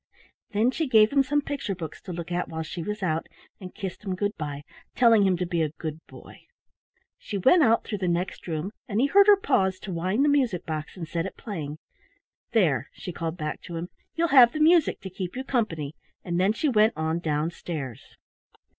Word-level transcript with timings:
Then 0.49 0.71
she 0.71 0.87
gave 0.87 1.11
him 1.13 1.21
some 1.21 1.43
picture 1.43 1.75
books 1.75 2.01
to 2.01 2.11
look 2.11 2.31
at 2.31 2.49
while 2.49 2.63
she 2.63 2.81
was 2.81 3.03
out, 3.03 3.29
and 3.59 3.75
kissed 3.75 4.03
him 4.03 4.15
good 4.15 4.35
bye, 4.35 4.63
telling 4.95 5.27
him 5.27 5.37
to 5.37 5.45
be 5.45 5.61
a 5.61 5.69
good 5.77 5.99
boy. 6.07 6.45
She 7.19 7.37
went 7.37 7.61
out 7.61 7.83
through 7.83 7.99
the 7.99 8.07
next 8.07 8.47
room, 8.47 8.71
and 8.87 8.99
he 8.99 9.05
heard 9.05 9.27
her 9.27 9.37
pause 9.37 9.77
to 9.81 9.91
wind 9.91 10.25
the 10.25 10.29
music 10.29 10.65
box 10.65 10.97
and 10.97 11.07
set 11.07 11.27
it 11.27 11.37
playing. 11.37 11.77
"There," 12.51 12.89
she 12.93 13.11
called 13.13 13.37
back 13.37 13.61
to 13.61 13.75
him, 13.75 13.89
"you'll 14.15 14.29
have 14.29 14.53
the 14.53 14.59
music 14.59 15.01
to 15.01 15.11
keep 15.11 15.35
you 15.35 15.43
company," 15.43 15.93
and 16.23 16.39
then 16.39 16.51
she 16.53 16.67
went 16.67 16.93
on 16.95 17.19
down 17.19 17.51
stairs. 17.51 18.01